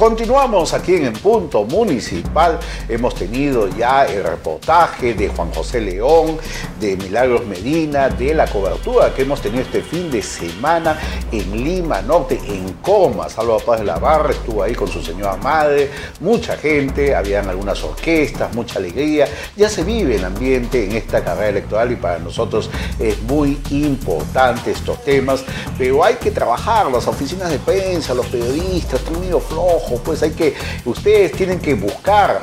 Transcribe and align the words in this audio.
Continuamos 0.00 0.72
aquí 0.72 0.94
en 0.94 1.12
Punto 1.12 1.64
Municipal. 1.64 2.58
Hemos 2.88 3.14
tenido 3.14 3.68
ya 3.68 4.06
el 4.06 4.24
reportaje 4.24 5.12
de 5.12 5.28
Juan 5.28 5.52
José 5.52 5.78
León, 5.78 6.38
de 6.80 6.96
Milagros 6.96 7.44
Medina, 7.44 8.08
de 8.08 8.32
la 8.32 8.46
cobertura 8.46 9.12
que 9.12 9.20
hemos 9.20 9.42
tenido 9.42 9.60
este 9.60 9.82
fin 9.82 10.10
de 10.10 10.22
semana 10.22 10.98
en 11.30 11.52
Lima 11.62 12.00
Norte, 12.00 12.40
en 12.46 12.72
Coma. 12.80 13.28
Salvador 13.28 13.62
Paz 13.62 13.80
de 13.80 13.84
la 13.84 13.98
Barra 13.98 14.30
estuvo 14.30 14.62
ahí 14.62 14.74
con 14.74 14.88
su 14.88 15.02
señora 15.02 15.36
madre, 15.36 15.90
mucha 16.20 16.56
gente, 16.56 17.14
habían 17.14 17.50
algunas 17.50 17.84
orquestas, 17.84 18.54
mucha 18.54 18.78
alegría. 18.78 19.28
Ya 19.54 19.68
se 19.68 19.84
vive 19.84 20.16
el 20.16 20.24
ambiente 20.24 20.82
en 20.82 20.92
esta 20.92 21.22
carrera 21.22 21.50
electoral 21.50 21.92
y 21.92 21.96
para 21.96 22.18
nosotros 22.18 22.70
es 22.98 23.20
muy 23.24 23.60
importante 23.68 24.70
estos 24.70 25.04
temas, 25.04 25.44
pero 25.76 26.02
hay 26.02 26.14
que 26.14 26.30
trabajar, 26.30 26.90
las 26.90 27.06
oficinas 27.06 27.50
de 27.50 27.58
prensa, 27.58 28.14
los 28.14 28.24
periodistas, 28.28 29.00
están 29.00 29.20
medio 29.20 29.40
flojos 29.40 29.89
pues 29.98 30.22
hay 30.22 30.30
que, 30.30 30.54
ustedes 30.84 31.32
tienen 31.32 31.58
que 31.58 31.74
buscar 31.74 32.40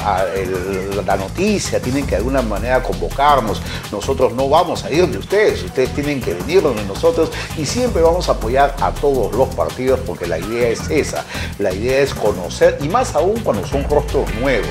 la 1.06 1.18
noticia, 1.18 1.80
tienen 1.82 2.06
que 2.06 2.12
de 2.12 2.18
alguna 2.18 2.42
manera 2.42 2.84
convocarnos. 2.84 3.62
Nosotros 3.92 4.34
no 4.34 4.50
vamos 4.50 4.84
a 4.84 4.92
ir 4.92 5.08
de 5.08 5.18
ustedes, 5.18 5.64
ustedes 5.64 5.90
tienen 5.94 6.22
que 6.22 6.34
venir 6.34 6.62
donde 6.62 6.84
nosotros 6.86 7.32
y 7.58 7.66
siempre 7.66 8.02
vamos 8.02 8.30
a 8.30 8.34
apoyar 8.34 8.76
a 8.82 8.92
todos 8.92 9.34
los 9.36 9.50
partidos 9.50 10.00
porque 10.06 10.28
la 10.28 10.40
idea 10.40 10.70
es 10.70 10.90
esa. 10.90 11.26
La 11.60 11.74
idea 11.74 12.00
es 12.00 12.14
conocer 12.14 12.78
y 12.82 12.90
más 12.90 13.16
aún 13.16 13.40
cuando 13.42 13.66
son 13.66 13.84
rostros 13.90 14.34
nuevos. 14.36 14.70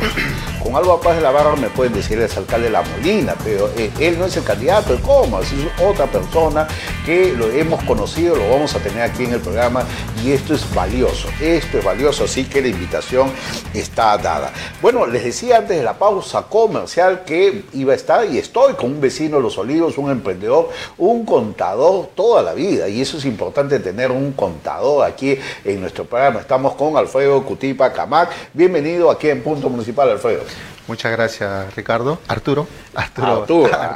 Con 0.63 0.75
Alba 0.75 1.01
Paz 1.01 1.17
de 1.17 1.23
la 1.23 1.31
Barra 1.31 1.55
me 1.57 1.69
pueden 1.71 1.93
decir 1.93 2.19
el 2.19 2.31
alcalde 2.37 2.67
de 2.67 2.73
La 2.73 2.83
Molina, 2.83 3.35
pero 3.45 3.71
eh, 3.77 3.91
él 4.01 4.19
no 4.19 4.25
es 4.25 4.37
el 4.37 4.43
candidato 4.43 4.95
de 4.95 5.01
Comas, 5.01 5.45
es 5.53 5.83
otra 5.83 6.07
persona 6.07 6.67
que 7.07 7.33
lo 7.33 7.49
hemos 7.53 7.85
conocido, 7.85 8.35
lo 8.35 8.51
vamos 8.51 8.75
a 8.75 8.81
tener 8.81 9.03
aquí 9.03 9.23
en 9.23 9.35
el 9.35 9.41
programa 9.41 9.85
y 10.25 10.33
esto 10.33 10.55
es 10.55 10.75
valioso, 10.75 11.29
esto 11.41 11.79
es 11.79 11.85
valioso, 11.85 12.25
así 12.25 12.47
que 12.47 12.61
la 12.61 12.67
invitación 12.67 13.31
está 13.73 14.19
dada. 14.19 14.53
Bueno, 14.83 15.07
les 15.07 15.23
decía 15.23 15.59
antes 15.59 15.77
de 15.77 15.85
la 15.85 15.97
pausa 15.97 16.43
comercial 16.43 17.23
que 17.25 17.63
iba 17.75 17.93
a 17.93 17.97
estar 17.97 18.29
y 18.29 18.39
estoy 18.39 18.75
con 18.75 18.91
un 18.91 19.01
vecino 19.01 19.37
de 19.37 19.43
Los 19.45 19.57
Olivos, 19.57 19.99
un 19.99 20.11
emprendedor, 20.11 20.71
un 20.99 21.25
contador 21.25 22.09
toda 22.17 22.43
la 22.43 22.55
vida 22.55 22.89
y 22.89 23.01
eso 23.01 23.19
es 23.19 23.25
importante 23.25 23.79
tener 23.79 24.11
un 24.11 24.33
contador 24.33 25.05
aquí 25.07 25.39
en 25.65 25.81
nuestro 25.81 26.07
programa. 26.07 26.41
Estamos 26.41 26.75
con 26.75 26.97
Alfredo 26.97 27.41
Cutipa 27.45 27.93
Camac. 27.93 28.31
Bienvenido 28.53 29.13
aquí 29.13 29.31
en 29.31 29.45
Punto 29.45 29.71
Municipal, 29.71 30.11
Alfredo. 30.11 30.43
Muchas 30.89 31.13
gracias, 31.13 31.75
Ricardo. 31.77 32.19
Arturo. 32.29 32.67
Arturo. 32.95 33.43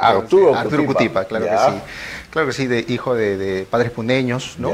Arturo, 0.01 0.55
Arturo, 0.55 0.85
Cutipa. 0.85 1.25
claro 1.25 1.45
que 1.45 1.57
sí. 1.57 1.81
Claro 2.31 2.47
que 2.47 2.53
sí, 2.53 2.65
de 2.67 2.85
hijo 2.87 3.13
de, 3.13 3.67
padres 3.69 3.91
puneños, 3.91 4.55
¿no? 4.57 4.71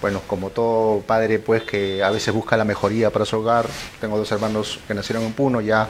bueno, 0.00 0.20
como 0.26 0.50
todo 0.50 1.00
padre, 1.00 1.38
pues 1.38 1.62
que 1.62 2.02
a 2.02 2.10
veces 2.10 2.32
busca 2.32 2.56
la 2.56 2.64
mejoría 2.64 3.10
para 3.10 3.24
su 3.24 3.38
hogar. 3.38 3.66
Tengo 4.00 4.18
dos 4.18 4.30
hermanos 4.30 4.78
que 4.86 4.94
nacieron 4.94 5.24
en 5.24 5.32
Puno, 5.32 5.60
ya, 5.60 5.88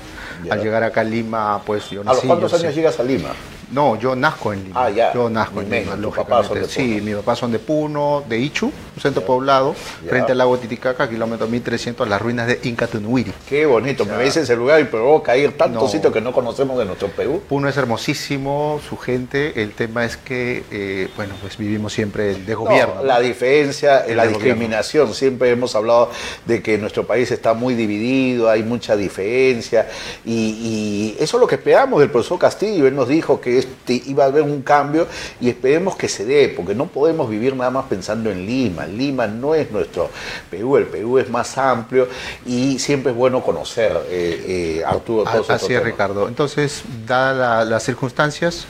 al 0.50 0.62
llegar 0.62 0.82
acá 0.84 1.00
a 1.00 1.04
Lima, 1.04 1.60
pues 1.64 1.90
yo 1.90 2.04
nací. 2.04 2.18
¿A 2.18 2.20
los 2.20 2.24
cuántos 2.24 2.54
años 2.54 2.74
llegas 2.74 2.98
a 3.00 3.02
Lima? 3.02 3.30
No, 3.70 3.98
yo 3.98 4.14
nazco 4.14 4.53
en 4.53 4.64
Lima. 4.64 4.84
Ah, 4.86 4.91
ya. 4.91 5.12
Yo 5.12 5.28
nazco 5.28 5.61
en 5.61 5.70
Lima, 5.70 5.97
lógicamente. 5.97 6.69
Sí, 6.69 7.00
mis 7.03 7.17
papás 7.17 7.39
son 7.39 7.50
de 7.50 7.59
Puno, 7.59 8.23
de 8.28 8.39
Ichu, 8.39 8.67
un 8.67 9.03
centro 9.03 9.25
poblado, 9.25 9.75
frente 10.08 10.33
al 10.33 10.39
lago 10.39 10.56
Titicaca, 10.58 11.08
kilómetro 11.08 11.48
1300, 11.48 12.08
las 12.08 12.20
ruinas 12.20 12.47
de 12.47 12.61
Incatunuiri. 12.62 13.33
Qué 13.48 13.67
bonito, 13.67 14.05
me 14.05 14.23
dice 14.23 14.42
ese 14.42 14.56
lugar 14.56 14.81
y 14.81 14.84
provoca 14.84 15.36
ir 15.36 15.56
tantos 15.56 15.91
sitios 15.91 16.12
que 16.12 16.20
no 16.20 16.33
conocemos 16.33 16.78
de 16.78 16.84
nuestro 16.84 17.08
Perú. 17.08 17.42
Puno 17.48 17.69
es 17.69 17.77
hermosísimo, 17.77 18.81
su 18.89 18.97
gente, 18.97 19.62
el 19.62 19.73
tema 19.73 20.05
es 20.05 20.17
que, 20.17 20.64
eh, 20.70 21.08
bueno, 21.17 21.34
pues 21.41 21.56
vivimos 21.56 21.92
siempre 21.92 22.34
de 22.34 22.55
gobierno. 22.55 23.03
la 23.03 23.20
diferencia, 23.20 24.05
la 24.08 24.27
discriminación, 24.27 25.12
siempre 25.12 25.51
hemos 25.51 25.74
hablado 25.74 26.11
de 26.45 26.63
que 26.63 26.79
nuestro 26.79 27.07
país 27.07 27.30
está 27.30 27.55
muy 27.55 27.74
dividido, 27.74 28.48
hay 28.48 28.63
mucha 28.63 28.96
diferencia 28.96 29.89
y, 30.24 31.14
y 31.17 31.17
eso 31.23 31.36
es 31.36 31.40
lo 31.40 31.46
que 31.46 31.57
esperamos 31.57 32.01
del 32.01 32.11
profesor 32.11 32.39
Castillo, 32.39 32.86
él 32.86 32.95
nos 32.95 33.08
dijo 33.08 33.40
que 33.40 33.55
este, 33.58 34.02
iba 34.06 34.24
a 34.24 34.27
haber 34.28 34.42
un 34.42 34.62
cambio 34.62 35.06
y 35.40 35.48
esperemos 35.48 35.96
que 35.96 36.08
se 36.08 36.24
dé, 36.24 36.52
porque 36.55 36.74
no 36.74 36.86
podemos 36.86 37.28
vivir 37.28 37.55
nada 37.56 37.70
más 37.70 37.86
pensando 37.86 38.30
en 38.30 38.46
Lima. 38.46 38.86
Lima 38.86 39.27
no 39.27 39.55
es 39.55 39.70
nuestro 39.70 40.11
Perú, 40.50 40.77
el 40.77 40.86
Perú 40.86 41.18
es 41.18 41.30
más 41.30 41.56
amplio 41.58 42.08
y 42.45 42.78
siempre 42.78 43.12
es 43.12 43.18
bueno 43.18 43.42
conocer, 43.42 43.96
eh, 44.08 44.78
eh 44.78 44.84
Arturo. 44.84 45.24
Así 45.48 45.74
es, 45.74 45.83
Ricardo. 45.83 46.28
Entonces, 46.28 46.83
dadas 47.06 47.66
las 47.66 47.83
circunstancias, 47.83 48.66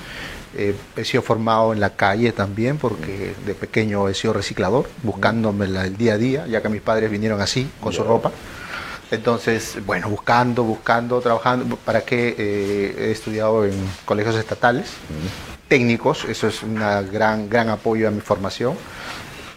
eh, 0.56 0.74
he 0.96 1.04
sido 1.04 1.22
formado 1.22 1.72
en 1.72 1.80
la 1.80 1.90
calle 1.90 2.32
también, 2.32 2.78
porque 2.78 3.34
de 3.44 3.54
pequeño 3.54 4.08
he 4.08 4.14
sido 4.14 4.32
reciclador, 4.32 4.86
buscándome 5.02 5.66
el 5.66 5.96
día 5.96 6.14
a 6.14 6.18
día, 6.18 6.46
ya 6.46 6.62
que 6.62 6.68
mis 6.68 6.80
padres 6.80 7.10
vinieron 7.10 7.40
así, 7.40 7.68
con 7.80 7.92
su 7.92 8.02
ropa. 8.02 8.32
Entonces, 9.10 9.78
bueno, 9.86 10.08
buscando, 10.08 10.64
buscando, 10.64 11.20
trabajando, 11.20 11.76
para 11.76 12.00
que 12.00 12.34
eh, 12.36 12.94
he 12.98 13.10
estudiado 13.12 13.64
en 13.64 13.74
colegios 14.04 14.34
estatales, 14.36 14.90
técnicos, 15.68 16.24
eso 16.24 16.48
es 16.48 16.62
un 16.62 16.74
gran, 16.74 17.48
gran 17.48 17.68
apoyo 17.68 18.08
a 18.08 18.10
mi 18.10 18.20
formación 18.20 18.76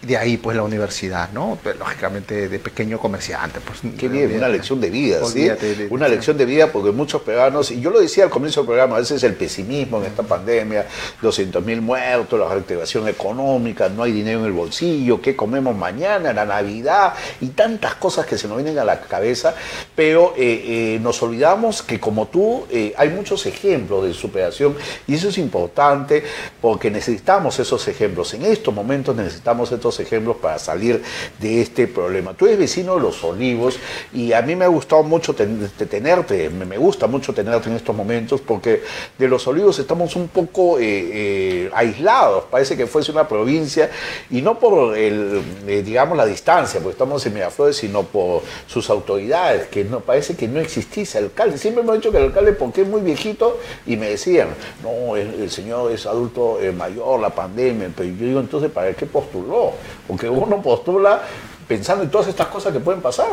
de 0.02 0.18
ahí 0.18 0.38
pues 0.38 0.56
la 0.56 0.64
universidad, 0.64 1.32
¿no? 1.32 1.58
Pues, 1.62 1.78
lógicamente 1.78 2.48
de 2.48 2.60
pequeño 2.60 3.00
comerciante. 3.00 3.60
Pues, 3.60 3.80
Qué 3.98 4.08
bien, 4.08 4.34
una 4.36 4.48
lección 4.48 4.80
de 4.80 4.90
vida, 4.90 5.20
¿sí? 5.26 5.50
una 5.90 6.08
lección 6.08 6.38
de 6.38 6.46
vida 6.46 6.72
porque 6.72 6.92
muchos 6.92 7.22
peruanos, 7.22 7.72
y 7.72 7.82
yo 7.82 7.90
lo 7.90 8.00
decía 8.00 8.24
al 8.24 8.30
comienzo 8.30 8.62
del 8.62 8.68
programa, 8.68 8.96
a 8.96 9.00
veces 9.00 9.22
el 9.24 9.34
pesimismo 9.34 10.00
en 10.00 10.06
esta 10.06 10.24
pandemia, 10.24 10.88
200 11.22 11.64
mil 11.66 11.82
muertos, 11.82 12.40
la 12.40 12.48
reactivación 12.48 13.08
económica, 13.08 13.90
no 13.90 14.04
hay 14.04 14.12
dinero 14.14 14.40
en 14.40 14.46
el 14.46 14.52
bolsillo, 14.54 15.22
qué 15.22 15.36
comemos 15.36 15.76
mañana, 15.76 16.32
la 16.32 16.46
Navidad 16.46 17.14
y 17.42 17.48
tantas 17.48 17.96
cosas 17.96 18.26
que 18.26 18.38
se 18.38 18.48
nos 18.48 18.58
vienen 18.58 18.80
a 18.80 18.86
la 18.86 19.02
cabeza, 19.02 19.54
pero 19.96 20.34
eh, 20.38 20.96
eh, 20.96 21.00
nos 21.02 21.22
olvidamos 21.22 21.82
que 21.82 22.00
como 22.00 22.28
tú 22.28 22.66
eh, 22.70 22.94
hay 22.98 23.10
muchos 23.10 23.46
ejemplos 23.46 24.06
de 24.06 24.14
superación 24.14 24.76
y 25.08 25.16
eso 25.16 25.30
es 25.30 25.38
importante 25.38 26.24
porque 26.62 26.90
necesitamos 26.90 27.60
esos 27.60 27.88
ejemplos. 27.88 28.34
En 28.34 28.46
estos 28.46 28.74
momentos 28.74 29.16
necesitamos 29.16 29.72
estos 29.72 29.89
ejemplos 30.00 30.36
para 30.38 30.60
salir 30.60 31.02
de 31.40 31.62
este 31.62 31.88
problema. 31.88 32.34
Tú 32.34 32.48
eres 32.48 32.60
vecino 32.60 32.96
de 32.96 33.02
Los 33.02 33.24
Olivos 33.24 33.80
y 34.14 34.34
a 34.34 34.42
mí 34.42 34.58
me 34.58 34.66
ha 34.66 34.68
gustado 34.68 35.04
mucho 35.04 35.34
tenerte, 35.34 36.50
me 36.50 36.78
gusta 36.78 37.08
mucho 37.08 37.34
tenerte 37.34 37.70
en 37.70 37.78
estos 37.78 37.96
momentos 37.96 38.42
porque 38.42 38.82
de 39.18 39.28
Los 39.28 39.48
Olivos 39.48 39.80
estamos 39.80 40.16
un 40.16 40.28
poco 40.28 40.80
eh, 40.80 40.84
eh, 40.84 41.72
aislados, 41.74 42.46
parece 42.50 42.76
que 42.76 42.88
fuese 42.88 43.12
una 43.12 43.28
provincia 43.28 43.90
y 44.30 44.42
no 44.42 44.60
por 44.60 44.98
el, 44.98 45.42
eh, 45.68 45.82
digamos, 45.84 46.18
la 46.18 46.26
distancia, 46.26 46.80
porque 46.80 46.94
estamos 46.94 47.26
en 47.26 47.34
Miraflores, 47.34 47.78
sino 47.78 48.04
por 48.04 48.42
sus 48.68 48.90
autoridades, 48.90 49.68
que 49.68 49.84
no 49.84 50.00
parece 50.00 50.36
que 50.36 50.48
no 50.48 50.60
existiese 50.60 51.18
alcalde. 51.18 51.58
Siempre 51.58 51.84
me 51.84 51.92
han 51.92 51.98
dicho 51.98 52.12
que 52.12 52.18
el 52.18 52.26
alcalde, 52.26 52.54
porque 52.54 52.82
es 52.82 52.88
muy 52.88 53.02
viejito, 53.02 53.60
y 53.86 53.96
me 53.98 54.10
decían, 54.10 54.50
no, 54.84 55.16
el, 55.16 55.50
señor 55.50 55.92
es 55.92 56.06
adulto 56.06 56.60
mayor, 56.78 57.20
la 57.20 57.30
pandemia, 57.30 57.90
pero 57.96 58.10
yo 58.10 58.26
digo, 58.26 58.40
entonces, 58.40 58.72
¿para 58.72 58.94
qué 58.94 59.06
postuló? 59.06 59.74
Porque 60.08 60.30
uno 60.30 60.62
postula 60.62 61.22
pensando 61.68 62.04
en 62.04 62.10
todas 62.10 62.28
estas 62.28 62.48
cosas 62.48 62.74
que 62.74 62.80
pueden 62.80 63.02
pasar. 63.02 63.28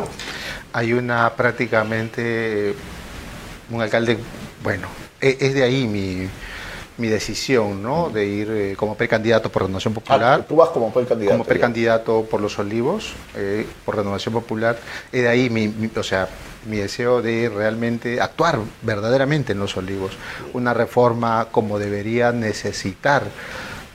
Hay 0.73 0.93
una 0.93 1.33
prácticamente, 1.35 2.75
un 3.71 3.81
alcalde, 3.81 4.19
bueno, 4.63 4.89
e, 5.21 5.39
es 5.41 5.55
de 5.55 5.63
ahí 5.63 5.87
mi, 5.87 6.29
mi 6.99 7.09
decisión, 7.09 7.83
¿no? 7.83 8.11
De 8.11 8.27
ir 8.27 8.51
eh, 8.51 8.75
como 8.77 8.95
precandidato 8.95 9.51
por 9.51 9.63
Renovación 9.63 9.95
ah, 9.97 10.01
Popular. 10.01 10.45
¿Tú 10.49 10.57
vas 10.57 10.71
como 10.71 10.93
precandidato? 10.93 11.33
Como 11.33 11.45
precandidato 11.45 12.25
por 12.25 12.41
Los 12.41 12.59
Olivos, 12.59 13.13
eh, 13.35 13.67
por 13.85 13.97
Renovación 13.97 14.35
Popular. 14.35 14.79
Es 15.13 15.23
de 15.23 15.29
ahí 15.29 15.51
mi, 15.51 15.73
o 15.95 16.03
sea, 16.03 16.29
mi 16.67 16.79
deseo 16.79 17.23
de 17.23 17.49
realmente 17.49 18.21
actuar 18.21 18.59
verdaderamente 18.83 19.53
en 19.53 19.59
Los 19.59 19.77
Olivos. 19.77 20.13
Una 20.53 20.73
reforma 20.73 21.49
como 21.51 21.79
debería 21.79 22.33
necesitar 22.33 23.25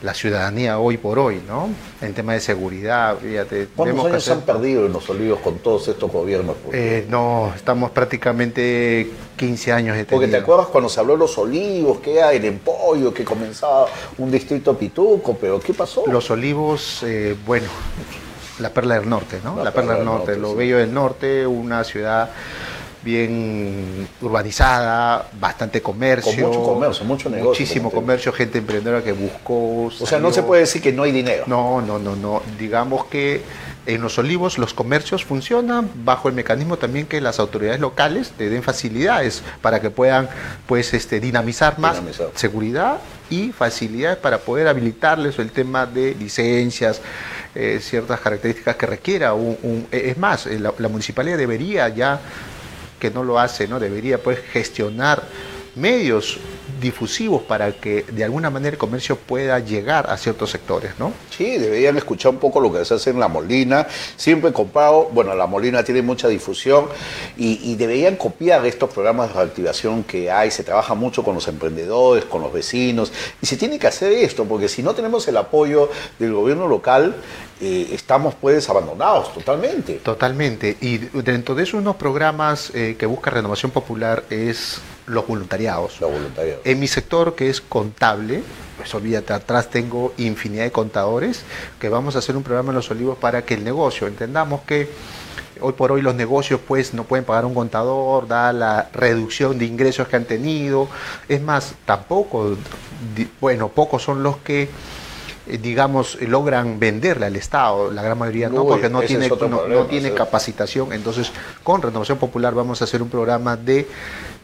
la 0.01 0.13
ciudadanía 0.15 0.79
hoy 0.79 0.97
por 0.97 1.19
hoy, 1.19 1.41
¿no? 1.47 1.69
En 2.01 2.13
tema 2.13 2.33
de 2.33 2.39
seguridad, 2.39 3.17
fíjate. 3.17 3.67
¿Cuántos 3.75 4.05
años 4.05 4.23
se 4.23 4.31
han 4.31 4.41
perdido 4.41 4.85
en 4.87 4.93
los 4.93 5.07
olivos 5.09 5.39
con 5.39 5.59
todos 5.59 5.87
estos 5.87 6.11
gobiernos? 6.11 6.55
Eh, 6.73 7.05
no, 7.07 7.53
estamos 7.55 7.91
prácticamente 7.91 9.11
15 9.37 9.71
años 9.71 9.95
de 9.95 10.05
Porque 10.05 10.27
te 10.27 10.37
acuerdas 10.37 10.67
cuando 10.67 10.89
se 10.89 10.99
habló 10.99 11.13
de 11.13 11.19
los 11.19 11.37
olivos, 11.37 11.99
que 11.99 12.17
era 12.17 12.33
el 12.33 12.45
empollo, 12.45 13.13
que 13.13 13.23
comenzaba 13.23 13.85
un 14.17 14.31
distrito 14.31 14.75
pituco, 14.75 15.37
pero 15.39 15.59
¿qué 15.59 15.73
pasó? 15.73 16.03
Los 16.07 16.31
olivos, 16.31 17.03
eh, 17.03 17.35
bueno, 17.45 17.67
la 18.57 18.73
perla 18.73 18.95
del 18.99 19.07
norte, 19.07 19.39
¿no? 19.43 19.63
La, 19.63 19.71
perla, 19.71 19.95
del 19.95 20.05
norte, 20.05 20.35
lo 20.35 20.55
bello 20.55 20.77
del 20.77 20.93
norte, 20.93 21.45
una 21.45 21.83
ciudad 21.83 22.31
bien 23.03 24.07
urbanizada, 24.21 25.27
bastante 25.39 25.81
comercio. 25.81 26.47
mucho 26.47 26.63
comercio, 26.63 27.05
mucho 27.05 27.29
negocio. 27.29 27.49
Muchísimo 27.49 27.91
comercio, 27.91 28.31
gente 28.31 28.59
emprendedora 28.59 29.03
que 29.03 29.13
buscó. 29.13 29.85
O 29.85 29.91
sea, 29.91 30.19
no 30.19 30.31
se 30.31 30.43
puede 30.43 30.61
decir 30.61 30.81
que 30.81 30.91
no 30.91 31.03
hay 31.03 31.11
dinero. 31.11 31.43
No, 31.47 31.81
no, 31.81 31.99
no, 31.99 32.15
no. 32.15 32.41
Digamos 32.59 33.05
que 33.05 33.41
en 33.85 34.01
los 34.01 34.19
olivos 34.19 34.59
los 34.59 34.73
comercios 34.73 35.25
funcionan 35.25 35.89
bajo 36.05 36.27
el 36.27 36.35
mecanismo 36.35 36.77
también 36.77 37.07
que 37.07 37.19
las 37.19 37.39
autoridades 37.39 37.79
locales 37.79 38.31
te 38.37 38.47
den 38.49 38.61
facilidades 38.61 39.41
para 39.61 39.79
que 39.79 39.89
puedan 39.89 40.29
pues 40.67 40.93
este 40.93 41.19
dinamizar 41.19 41.79
más 41.79 41.99
seguridad 42.35 42.99
y 43.31 43.51
facilidades 43.51 44.19
para 44.19 44.37
poder 44.37 44.67
habilitarles 44.67 45.39
el 45.39 45.51
tema 45.51 45.87
de 45.87 46.13
licencias 46.13 47.01
eh, 47.55 47.79
ciertas 47.81 48.19
características 48.19 48.75
que 48.75 48.85
requiera 48.85 49.33
un... 49.33 49.87
es 49.91 50.17
más, 50.17 50.45
la, 50.45 50.73
la, 50.77 50.87
municipalidad 50.87 51.37
debería 51.37 51.89
ya, 51.89 52.19
que 53.01 53.09
no 53.09 53.23
lo 53.23 53.39
hace, 53.39 53.67
¿no? 53.67 53.79
debería 53.79 54.21
pues 54.21 54.39
gestionar 54.39 55.23
medios 55.75 56.37
difusivos 56.81 57.43
para 57.43 57.71
que 57.71 58.03
de 58.11 58.23
alguna 58.23 58.49
manera 58.49 58.73
el 58.73 58.77
comercio 58.77 59.15
pueda 59.15 59.59
llegar 59.59 60.09
a 60.09 60.17
ciertos 60.17 60.49
sectores, 60.49 60.93
¿no? 60.99 61.13
Sí, 61.29 61.57
deberían 61.57 61.95
escuchar 61.97 62.31
un 62.31 62.39
poco 62.39 62.59
lo 62.59 62.73
que 62.73 62.83
se 62.83 62.95
hace 62.95 63.11
en 63.11 63.19
La 63.19 63.27
Molina. 63.27 63.87
Siempre 64.17 64.49
he 64.49 64.53
comprado, 64.53 65.09
bueno, 65.13 65.33
La 65.35 65.45
Molina 65.45 65.83
tiene 65.83 66.01
mucha 66.01 66.27
difusión 66.27 66.87
y, 67.37 67.75
deberían 67.75 68.15
copiar 68.15 68.65
estos 68.65 68.89
programas 68.91 69.29
de 69.29 69.35
reactivación 69.35 70.03
que 70.03 70.29
hay. 70.29 70.51
Se 70.51 70.63
trabaja 70.63 70.93
mucho 70.93 71.23
con 71.23 71.35
los 71.35 71.47
emprendedores, 71.47 72.25
con 72.25 72.41
los 72.41 72.51
vecinos 72.51 73.11
y 73.41 73.45
se 73.45 73.57
tiene 73.57 73.79
que 73.79 73.87
hacer 73.87 74.11
esto 74.11 74.45
porque 74.45 74.67
si 74.67 74.83
no 74.83 74.93
tenemos 74.93 75.27
el 75.27 75.37
apoyo 75.37 75.89
del 76.19 76.33
gobierno 76.33 76.67
local, 76.67 77.15
eh, 77.61 77.89
estamos 77.91 78.33
pues 78.33 78.69
abandonados 78.69 79.33
totalmente. 79.33 79.95
Totalmente. 79.95 80.77
Y 80.81 80.97
dentro 80.97 81.53
de 81.53 81.63
esos 81.63 81.75
unos 81.75 81.95
programas 81.95 82.71
eh, 82.73 82.95
que 82.97 83.05
busca 83.05 83.29
Renovación 83.29 83.71
Popular 83.71 84.23
es 84.29 84.81
los 85.07 85.27
voluntariados. 85.27 85.99
Los 85.99 86.11
voluntariados. 86.11 86.61
En 86.65 86.79
mi 86.79 86.87
sector, 86.87 87.35
que 87.35 87.49
es 87.49 87.61
contable, 87.61 88.43
pues 88.77 88.93
olvídate, 88.95 89.33
atrás 89.33 89.69
tengo 89.69 90.13
infinidad 90.17 90.63
de 90.63 90.71
contadores, 90.71 91.43
que 91.79 91.89
vamos 91.89 92.15
a 92.15 92.19
hacer 92.19 92.35
un 92.35 92.43
programa 92.43 92.69
en 92.69 92.75
Los 92.75 92.89
Olivos 92.91 93.17
para 93.17 93.43
que 93.43 93.53
el 93.53 93.63
negocio, 93.63 94.07
entendamos 94.07 94.61
que 94.61 94.89
hoy 95.59 95.73
por 95.73 95.91
hoy 95.91 96.01
los 96.01 96.15
negocios 96.15 96.59
pues 96.67 96.93
no 96.93 97.03
pueden 97.03 97.23
pagar 97.23 97.45
un 97.45 97.53
contador, 97.53 98.27
da 98.27 98.51
la 98.51 98.89
reducción 98.93 99.59
de 99.59 99.65
ingresos 99.65 100.07
que 100.07 100.15
han 100.15 100.25
tenido, 100.25 100.87
es 101.29 101.41
más, 101.41 101.75
tampoco, 101.85 102.57
bueno, 103.39 103.69
pocos 103.69 104.03
son 104.03 104.23
los 104.23 104.37
que 104.37 104.69
eh, 105.47 105.57
digamos, 105.57 106.21
logran 106.21 106.79
venderle 106.79 107.25
al 107.25 107.35
Estado, 107.35 107.91
la 107.91 108.03
gran 108.03 108.17
mayoría 108.17 108.47
no, 108.47 108.65
porque 108.65 108.89
no 108.89 109.01
tiene, 109.01 109.27
no 109.27 109.85
tiene 109.85 110.13
capacitación. 110.13 110.93
Entonces, 110.93 111.31
con 111.63 111.81
Renovación 111.81 112.19
Popular 112.19 112.53
vamos 112.53 112.81
a 112.81 112.85
hacer 112.85 113.01
un 113.01 113.09
programa 113.09 113.57
de 113.57 113.87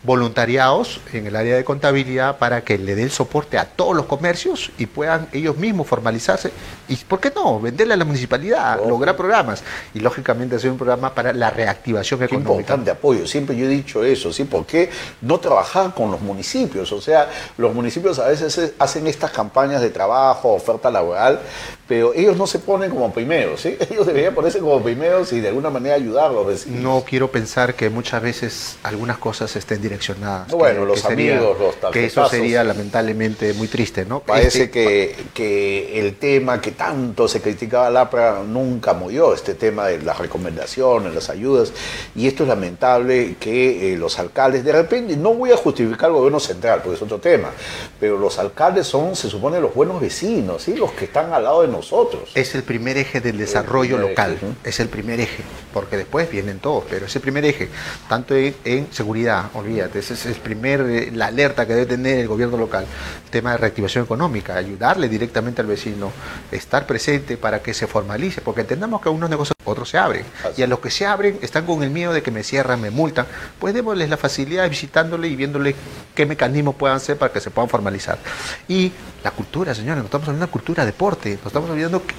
voluntariados 0.04 1.02
en 1.12 1.28
el 1.28 1.36
área 1.36 1.56
de 1.56 1.64
contabilidad 1.64 2.38
para 2.38 2.62
que 2.62 2.78
le 2.78 2.96
den 2.96 3.10
soporte 3.10 3.58
a 3.58 3.66
todos 3.66 3.96
los 3.96 4.06
comercios 4.06 4.72
y 4.78 4.86
puedan 4.86 5.28
ellos 5.34 5.58
mismos 5.58 5.88
formalizarse 5.88 6.52
y, 6.88 6.96
¿por 6.98 7.20
qué 7.20 7.32
no?, 7.36 7.60
venderle 7.60 7.96
a 7.96 7.98
la 7.98 8.06
municipalidad, 8.06 8.80
lograr 8.88 9.16
programas 9.16 9.64
y 9.94 10.00
lógicamente 10.00 10.56
hacer 10.56 10.72
un 10.72 10.78
programa 10.78 11.14
para 11.14 11.34
la 11.34 11.50
reactivación 11.50 12.20
qué 12.20 12.26
económica. 12.26 12.52
importante 12.52 12.92
apoyo, 12.92 13.28
siempre 13.28 13.56
yo 13.56 13.66
he 13.66 13.70
dicho 13.70 14.04
eso, 14.04 14.32
¿sí? 14.32 14.44
¿Por 14.46 14.66
qué 14.66 14.90
no 15.22 15.40
trabajar 15.40 15.94
con 15.94 16.12
los 16.12 16.22
municipios? 16.22 16.92
O 16.92 17.02
sea, 17.02 17.30
los 17.58 17.74
municipios 17.74 18.20
a 18.20 18.28
veces 18.28 18.74
hacen 18.80 19.08
estas 19.08 19.32
campañas 19.32 19.82
de 19.82 19.90
trabajo, 19.90 20.54
oferta 20.54 20.90
laboral, 20.92 21.40
pero 21.88 22.14
ellos 22.14 22.38
no 22.38 22.48
se 22.48 22.60
ponen 22.60 22.90
como 22.90 23.14
primeros, 23.14 23.62
¿sí? 23.62 23.78
Ellos 23.90 24.06
deberían 24.06 24.36
ponerse 24.36 24.60
como 24.60 24.82
primeros 24.82 25.32
y 25.32 25.40
de 25.40 25.48
alguna 25.48 25.70
manera 25.70 25.96
ayudarlos. 25.96 26.68
No 26.68 27.04
quiero 27.08 27.32
pensar 27.32 27.76
que 27.76 27.90
muchas 27.90 28.22
veces 28.22 28.78
algunas 28.84 29.18
cosas 29.18 29.56
estén 29.56 29.82
direccionadas. 29.82 30.52
Bueno, 30.52 30.86
los 30.86 31.06
amigos, 31.06 31.58
los 31.60 31.92
Que 31.92 32.06
eso 32.06 32.28
sería 32.28 32.64
lamentablemente 32.64 33.54
muy 33.54 33.68
triste, 33.68 34.06
¿no? 34.06 34.20
Parece 34.20 34.64
este, 34.64 34.72
que, 34.72 35.16
que 35.34 36.00
el 36.00 36.16
tema 36.16 36.60
que 36.60 36.72
tanto 36.72 37.28
se 37.28 37.42
criticaba 37.42 37.90
la 37.90 38.02
APRA 38.02 38.44
nunca 38.44 38.94
murió, 38.94 39.34
este 39.34 39.54
tema 39.54 39.88
de 39.88 40.02
las 40.02 40.18
recomendaciones, 40.18 41.14
las 41.14 41.30
ayudas, 41.30 41.72
y 42.16 42.28
esto 42.28 42.44
es 42.44 42.50
lamentable 42.50 43.36
que 43.40 43.94
eh, 43.94 43.98
los 43.98 44.20
alcaldes, 44.20 44.64
de 44.64 44.74
repente, 44.74 45.16
no 45.16 45.34
voy 45.34 45.52
a 45.52 45.58
justificar 45.58 46.10
el 46.10 46.16
gobierno 46.16 46.40
central, 46.40 46.82
porque 46.84 46.98
es 46.98 47.02
otro 47.02 47.20
tema, 47.20 47.50
pero 48.00 48.18
los 48.18 48.38
alcaldes 48.40 48.88
son, 48.88 49.16
se 49.16 49.30
supone, 49.30 49.60
los 49.62 49.74
buenos 49.74 50.02
vecinos, 50.02 50.64
¿sí? 50.64 50.76
los 50.76 50.92
que 50.92 51.06
están 51.06 51.32
al 51.32 51.44
lado 51.44 51.62
de 51.62 51.68
nosotros. 51.68 51.77
Es 52.36 52.56
el 52.56 52.64
primer 52.64 52.98
eje 52.98 53.22
del 53.22 53.38
desarrollo 53.38 53.98
local, 53.98 54.38
es 54.64 54.80
el 54.80 54.90
primer 54.90 55.20
eje, 55.20 55.44
porque 55.74 55.98
después 55.98 56.30
vienen 56.30 56.60
todos, 56.60 56.84
pero 56.90 57.06
es 57.06 57.16
el 57.16 57.22
primer 57.22 57.46
eje, 57.46 57.70
tanto 58.10 58.36
en, 58.36 58.88
seguridad, 58.92 59.46
olvídate, 59.54 60.00
ese 60.00 60.14
es 60.14 60.26
el 60.26 60.36
primer, 60.36 60.82
eh, 60.82 61.12
la 61.14 61.28
alerta 61.28 61.66
que 61.66 61.74
debe 61.74 61.86
tener 61.86 62.20
el 62.20 62.28
gobierno 62.28 62.58
local, 62.58 62.86
el 63.26 63.32
tema 63.32 63.52
de 63.52 63.58
reactivación 63.58 64.04
económica, 64.04 64.56
ayudarle 64.56 65.10
directamente 65.10 65.62
al 65.62 65.68
vecino, 65.68 66.12
estar 66.52 66.86
presente 66.86 67.38
para 67.38 67.62
que 67.62 67.74
se 67.74 67.88
formalice, 67.88 68.42
porque 68.42 68.62
entendamos 68.62 69.02
que 69.02 69.10
unos 69.10 69.30
negocios, 69.30 69.56
otros 69.66 69.90
se 69.90 69.98
abren, 69.98 70.24
y 70.56 70.62
a 70.62 70.68
los 70.68 70.80
que 70.80 70.90
se 70.90 71.06
abren 71.06 71.40
están 71.42 71.66
con 71.66 71.84
el 71.84 71.90
miedo 71.90 72.14
de 72.14 72.22
que 72.22 72.32
me 72.32 72.44
cierran, 72.44 72.82
me 72.82 72.92
multan, 72.92 73.26
pues 73.60 73.74
démosles 73.74 74.10
la 74.10 74.18
facilidad 74.18 74.64
de 74.64 74.70
visitándole 74.70 75.28
y 75.28 75.36
viéndole 75.36 75.76
qué 76.16 76.26
mecanismos 76.26 76.76
puedan 76.76 77.00
ser 77.00 77.18
para 77.18 77.34
que 77.34 77.40
se 77.40 77.52
puedan 77.52 77.70
formalizar. 77.70 78.18
Y 78.68 78.92
la 79.24 79.32
cultura, 79.32 79.74
señores, 79.74 80.00
no 80.00 80.06
estamos 80.06 80.28
de 80.28 80.48
cultura, 80.48 80.86
deporte, 80.86 81.38
nos 81.38 81.48
estamos 81.48 81.70
olvidando 81.70 82.06
que 82.06 82.16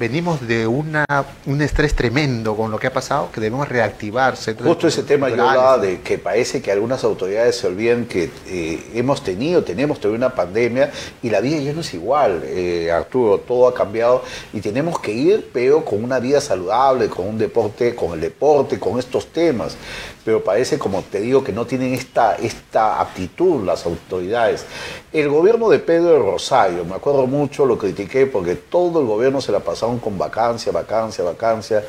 venimos 0.00 0.48
de 0.48 0.66
una, 0.66 1.04
un 1.44 1.60
estrés 1.60 1.94
tremendo 1.94 2.56
con 2.56 2.70
lo 2.70 2.78
que 2.78 2.86
ha 2.86 2.92
pasado, 2.92 3.28
que 3.30 3.38
debemos 3.38 3.68
reactivarse. 3.68 4.54
Justo 4.54 4.88
ese 4.88 5.02
tema 5.02 5.28
yo 5.28 5.46
hablaba 5.46 5.76
de 5.76 6.00
que 6.00 6.16
parece 6.16 6.62
que 6.62 6.72
algunas 6.72 7.04
autoridades 7.04 7.56
se 7.56 7.66
olvidan 7.66 8.06
que 8.06 8.30
eh, 8.46 8.82
hemos 8.94 9.22
tenido, 9.22 9.62
tenemos 9.62 10.00
todavía 10.00 10.26
una 10.26 10.34
pandemia 10.34 10.90
y 11.22 11.28
la 11.28 11.42
vida 11.42 11.58
ya 11.58 11.74
no 11.74 11.82
es 11.82 11.92
igual, 11.92 12.42
eh, 12.46 12.90
Arturo, 12.90 13.40
todo 13.40 13.68
ha 13.68 13.74
cambiado 13.74 14.24
y 14.54 14.62
tenemos 14.62 14.98
que 15.00 15.12
ir, 15.12 15.50
pero 15.52 15.84
con 15.84 16.02
una 16.02 16.18
vida 16.18 16.40
saludable, 16.40 17.10
con 17.10 17.28
un 17.28 17.36
deporte, 17.36 17.94
con 17.94 18.14
el 18.14 18.22
deporte, 18.22 18.80
con 18.80 18.98
estos 18.98 19.26
temas. 19.26 19.76
Pero 20.24 20.42
parece, 20.44 20.78
como 20.78 21.02
te 21.02 21.20
digo, 21.20 21.42
que 21.42 21.52
no 21.52 21.66
tienen 21.66 21.94
esta, 21.94 22.36
esta 22.36 23.00
aptitud 23.00 23.64
las 23.64 23.84
autoridades. 23.86 24.64
El 25.12 25.28
gobierno 25.28 25.68
de 25.68 25.78
Pedro 25.78 26.12
de 26.12 26.18
Rosario, 26.18 26.84
me 26.84 26.94
acuerdo 26.94 27.26
mucho, 27.26 27.66
lo 27.66 27.76
critiqué 27.76 28.26
porque 28.26 28.54
todo 28.54 29.00
el 29.00 29.06
gobierno 29.06 29.40
se 29.40 29.50
la 29.50 29.60
pasaba 29.60 29.89
con 29.98 30.18
vacancia, 30.18 30.72
vacancia, 30.72 31.24
vacancia, 31.24 31.84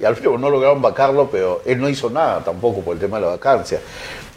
y 0.00 0.04
al 0.04 0.16
final 0.16 0.40
no 0.40 0.50
lograron 0.50 0.82
vacarlo, 0.82 1.28
pero 1.30 1.62
él 1.64 1.80
no 1.80 1.88
hizo 1.88 2.10
nada 2.10 2.44
tampoco 2.44 2.80
por 2.80 2.94
el 2.94 3.00
tema 3.00 3.18
de 3.18 3.24
la 3.24 3.32
vacancia. 3.32 3.80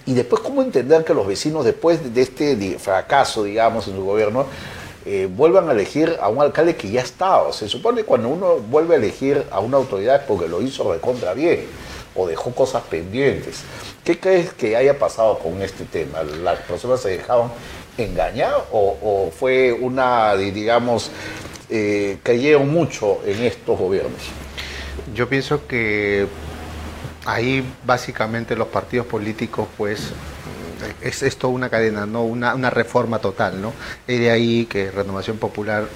Y 0.06 0.14
después, 0.14 0.42
¿cómo 0.42 0.62
entender 0.62 1.04
que 1.04 1.14
los 1.14 1.28
vecinos, 1.28 1.66
después 1.66 2.14
de 2.14 2.22
este 2.22 2.80
fracaso, 2.80 3.44
digamos, 3.44 3.88
en 3.88 3.96
su 3.96 4.04
gobierno, 4.04 4.46
eh, 5.06 5.30
vuelvan 5.32 5.70
a 5.70 5.74
elegir 5.74 6.18
a 6.20 6.30
un 6.30 6.42
alcalde 6.42 6.76
que 6.76 6.90
ya 6.90 7.02
estaba? 7.02 7.54
Se 7.54 7.68
supone 7.68 8.02
que 8.02 8.06
cuando 8.06 8.30
uno 8.30 8.56
vuelve 8.58 8.96
a 8.96 8.98
elegir 8.98 9.46
a 9.52 9.60
una 9.60 9.78
autoridad 9.78 10.16
es 10.16 10.22
porque 10.24 10.48
lo 10.48 10.62
hizo 10.62 10.92
recontra 10.92 11.34
bien 11.34 11.66
o 12.16 12.28
dejó 12.28 12.52
cosas 12.52 12.84
pendientes. 12.90 13.62
¿Qué 14.04 14.20
crees 14.20 14.52
que 14.54 14.76
haya 14.76 14.98
pasado 14.98 15.38
con 15.38 15.62
este 15.62 15.86
tema? 15.86 16.24
¿Las 16.24 16.60
personas 16.62 17.02
se 17.02 17.10
dejaron 17.10 17.52
engañar 17.98 18.66
o, 18.72 18.98
o 19.02 19.32
fue 19.32 19.74
una, 19.74 20.36
digamos, 20.36 21.12
eh, 21.70 22.18
mucho 22.66 23.20
en 23.26 23.44
estos 23.44 23.78
gobiernos? 23.78 24.22
Yo 25.14 25.28
pienso 25.30 25.68
que 25.68 26.28
ahí 27.26 27.64
básicamente 27.86 28.56
los 28.56 28.68
partidos 28.68 29.06
políticos 29.08 29.68
pues 29.78 30.12
es, 31.02 31.24
es 31.24 31.38
toda 31.38 31.54
una 31.54 31.70
cadena, 31.70 32.06
¿no? 32.06 32.24
Una, 32.24 32.56
una, 32.56 32.70
reforma 32.70 33.20
total, 33.20 33.62
¿no? 33.62 33.74
Es 34.08 34.20
de 34.20 34.32
ahí 34.32 34.66
que 34.66 34.92
Renovación 34.92 35.38
Popular 35.38 35.88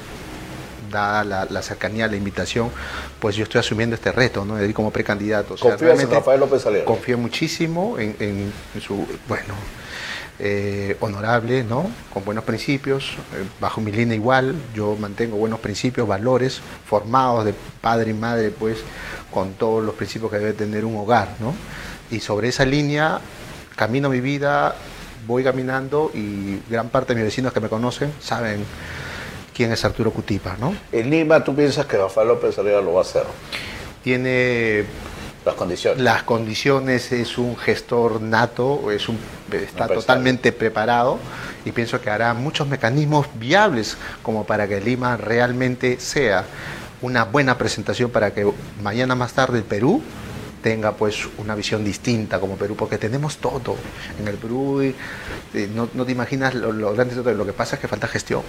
da 0.94 1.24
la, 1.24 1.62
cercanía, 1.62 2.08
la 2.08 2.16
invitación, 2.16 2.70
pues 3.20 3.36
yo 3.36 3.44
estoy 3.44 3.60
asumiendo 3.60 3.96
este 3.96 4.12
reto, 4.12 4.46
¿no? 4.46 4.56
De 4.56 4.68
ir 4.68 4.74
como 4.74 4.92
precandidato. 4.92 5.56
O 5.60 5.72
en 5.72 6.10
Rafael 6.10 6.40
López 6.40 6.66
Aliaga? 6.66 6.86
Confío 6.86 7.18
muchísimo 7.18 7.98
en, 8.00 8.16
en 8.20 8.82
su, 8.82 9.06
bueno, 9.28 9.56
eh, 10.40 10.98
honorable, 11.00 11.64
¿no? 11.64 11.90
con 12.12 12.26
buenos 12.26 12.44
principios, 12.44 13.12
eh, 13.36 13.46
bajo 13.60 13.82
mi 13.82 13.92
línea 13.92 14.16
igual, 14.16 14.56
yo 14.74 14.96
mantengo 15.00 15.38
buenos 15.38 15.60
principios, 15.60 16.08
valores, 16.08 16.60
formados 16.86 17.46
de 17.46 17.54
padre 17.82 18.12
y 18.12 18.14
madre, 18.16 18.50
pues 18.50 18.80
con 19.32 19.54
todos 19.54 19.84
los 19.84 19.94
principios 19.94 20.32
que 20.32 20.40
debe 20.40 20.54
tener 20.54 20.86
un 20.86 20.98
hogar. 20.98 21.30
¿no? 21.40 21.54
Y 22.10 22.20
sobre 22.20 22.48
esa 22.48 22.66
línea 22.66 23.22
camino 23.76 24.10
mi 24.10 24.22
vida, 24.22 24.76
voy 25.28 25.44
caminando 25.44 26.10
y 26.14 26.60
gran 26.68 26.90
parte 26.90 27.14
de 27.14 27.22
mis 27.22 27.26
vecinos 27.26 27.54
que 27.54 27.60
me 27.60 27.70
conocen 27.70 28.12
saben 28.20 28.66
quién 29.54 29.72
es 29.72 29.86
Arturo 29.86 30.12
Cutipa. 30.12 30.58
¿no? 30.60 30.76
En 30.92 31.10
Lima, 31.10 31.44
¿tú 31.44 31.56
piensas 31.56 31.86
que 31.86 31.98
Rafael 31.98 32.28
López 32.28 32.58
Aliaga 32.58 32.82
lo 32.82 32.94
va 32.94 33.00
a 33.00 33.04
hacer? 33.04 33.24
Tiene 34.04 34.86
las 35.46 35.56
condiciones. 35.56 36.02
Las 36.02 36.24
condiciones, 36.24 37.12
es 37.12 37.38
un 37.38 37.58
gestor 37.58 38.22
nato, 38.22 38.92
es 38.92 39.10
un, 39.10 39.18
está 39.52 39.88
totalmente 39.88 40.52
preparado 40.52 41.20
y 41.66 41.72
pienso 41.72 42.00
que 42.02 42.10
hará 42.10 42.34
muchos 42.34 42.68
mecanismos 42.68 43.28
viables 43.36 43.98
como 44.22 44.46
para 44.46 44.68
que 44.68 44.80
Lima 44.80 45.18
realmente 45.18 46.00
sea 46.00 46.46
una 47.02 47.26
buena 47.26 47.58
presentación 47.58 48.10
para 48.10 48.34
que 48.34 48.50
mañana 48.82 49.16
más 49.16 49.34
tarde 49.34 49.58
el 49.60 49.66
Perú 49.66 50.02
tenga 50.64 50.94
pues 50.94 51.28
una 51.38 51.54
visión 51.54 51.84
distinta 51.84 52.40
como 52.40 52.56
Perú, 52.56 52.76
porque 52.76 52.98
tenemos 52.98 53.38
todo 53.38 53.76
en 54.20 54.28
el 54.28 54.36
Perú 54.36 54.82
y, 54.82 54.96
no, 55.76 55.88
te 55.88 56.12
imaginas 56.12 56.56
lo, 56.56 56.72
lo 56.72 56.94
grande 56.94 57.22
de 57.22 57.36
lo 57.36 57.46
que 57.46 57.54
pasa 57.54 57.76
es 57.76 57.82
que 57.82 57.88
falta 57.88 58.08
gestión. 58.08 58.42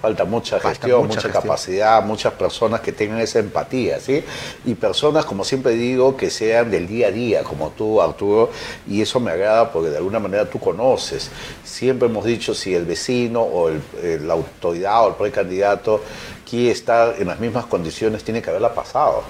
Falta 0.00 0.24
mucha 0.24 0.58
gestión, 0.58 1.06
mucha, 1.06 1.30
capacidad, 1.30 2.02
muchas 2.02 2.32
personas 2.32 2.80
que 2.80 2.92
tengan 2.92 3.20
esa 3.20 3.38
empatía, 3.38 4.00
¿sí? 4.00 4.24
Y 4.64 4.74
personas, 4.74 5.26
como 5.26 5.44
siempre 5.44 5.72
digo, 5.74 6.16
que 6.16 6.30
sean 6.30 6.70
del 6.70 6.88
día 6.88 7.08
a 7.08 7.10
día, 7.10 7.44
como 7.44 7.70
tú, 7.70 8.00
Arturo, 8.00 8.50
y 8.88 9.02
eso 9.02 9.20
me 9.20 9.30
agrada 9.30 9.70
porque 9.70 9.90
de 9.90 9.98
alguna 9.98 10.18
manera 10.18 10.46
tú 10.46 10.58
conoces. 10.58 11.30
Siempre 11.62 12.08
hemos 12.08 12.24
dicho 12.24 12.54
si 12.54 12.74
el 12.74 12.86
vecino 12.86 13.42
o 13.42 13.70
la 13.70 14.32
autoridad 14.32 15.04
o 15.04 15.08
el 15.10 15.14
precandidato 15.14 16.00
aquí 16.42 16.70
estar 16.70 17.16
en 17.18 17.28
las 17.28 17.38
mismas 17.38 17.66
condiciones 17.66 18.24
tiene 18.24 18.40
que 18.40 18.48
haberla 18.48 18.74
pasado 18.74 19.22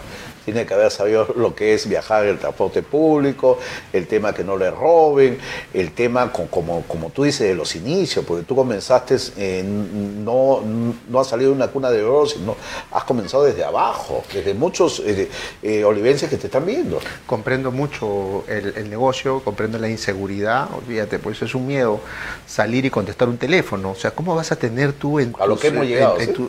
tiene 0.53 0.65
que 0.65 0.73
haber 0.73 0.91
sabido 0.91 1.29
lo 1.37 1.55
que 1.55 1.75
es 1.75 1.87
viajar 1.87 2.25
en 2.25 2.31
el 2.31 2.39
transporte 2.39 2.81
público, 2.81 3.59
el 3.93 4.07
tema 4.07 4.33
que 4.33 4.43
no 4.43 4.57
le 4.57 4.71
roben, 4.71 5.39
el 5.75 5.93
tema 5.93 6.33
como, 6.33 6.85
como 6.85 7.11
tú 7.11 7.25
dices 7.25 7.49
de 7.49 7.55
los 7.55 7.77
inicios, 7.77 8.25
porque 8.25 8.45
tú 8.45 8.57
comenzaste, 8.57 9.19
eh, 9.37 9.63
no, 9.63 10.63
no 11.07 11.21
has 11.21 11.27
salido 11.27 11.51
de 11.51 11.57
una 11.57 11.69
cuna 11.69 11.91
de 11.91 12.03
oro, 12.03 12.25
sino 12.25 12.57
has 12.93 13.05
comenzado 13.05 13.45
desde 13.45 13.63
abajo, 13.63 14.25
desde 14.33 14.55
muchos 14.55 15.01
eh, 15.01 15.29
eh, 15.63 15.85
olivenses 15.85 16.31
que 16.31 16.39
te 16.39 16.47
están 16.47 16.65
viendo. 16.65 16.99
Comprendo 17.27 17.71
mucho 17.71 18.45
el, 18.49 18.89
negocio, 18.89 19.43
comprendo 19.45 19.79
la 19.79 19.91
inseguridad, 19.91 20.69
olvídate, 20.75 21.19
por 21.19 21.33
eso 21.33 21.45
es 21.45 21.55
un 21.55 21.67
miedo 21.67 22.01
salir 22.47 22.87
y 22.87 22.91
contestar 22.91 23.29
un 23.29 23.37
teléfono. 23.37 23.91
O 23.91 23.95
sea, 23.95 24.13
¿cómo 24.13 24.35
vas 24.35 24.51
a 24.51 24.57
tener 24.57 24.95
tú 24.95 25.21
en, 25.21 25.35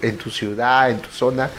en 0.01 0.17
tu 0.17 0.29
ciudad, 0.29 0.89
en 0.89 0.99
tu 0.99 1.09
zona? 1.09 1.49